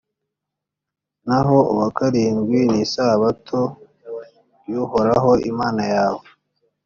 [1.27, 3.61] naho uwa karindwi ni isabato
[4.69, 6.25] y’uhoraho imana yawe.